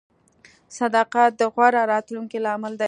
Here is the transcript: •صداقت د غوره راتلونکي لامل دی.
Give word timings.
•صداقت 0.79 1.31
د 1.39 1.41
غوره 1.53 1.81
راتلونکي 1.93 2.37
لامل 2.45 2.73
دی. 2.75 2.79